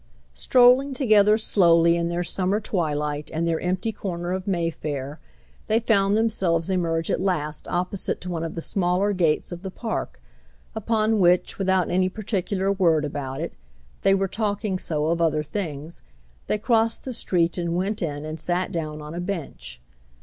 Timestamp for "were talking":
14.15-14.79